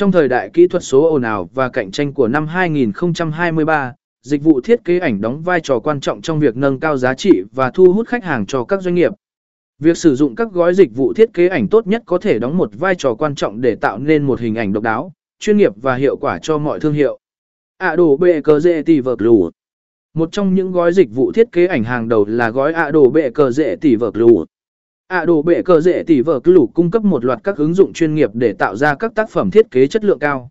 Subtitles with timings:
[0.00, 4.42] Trong thời đại kỹ thuật số ồn ào và cạnh tranh của năm 2023, dịch
[4.42, 7.42] vụ thiết kế ảnh đóng vai trò quan trọng trong việc nâng cao giá trị
[7.52, 9.12] và thu hút khách hàng cho các doanh nghiệp.
[9.78, 12.56] Việc sử dụng các gói dịch vụ thiết kế ảnh tốt nhất có thể đóng
[12.56, 15.72] một vai trò quan trọng để tạo nên một hình ảnh độc đáo, chuyên nghiệp
[15.76, 17.18] và hiệu quả cho mọi thương hiệu.
[17.78, 19.52] Adobe Creative Cloud
[20.14, 24.10] Một trong những gói dịch vụ thiết kế ảnh hàng đầu là gói Adobe Creative
[24.10, 24.48] Cloud.
[25.10, 28.94] Adobe Creative Cloud cung cấp một loạt các ứng dụng chuyên nghiệp để tạo ra
[28.94, 30.50] các tác phẩm thiết kế chất lượng cao.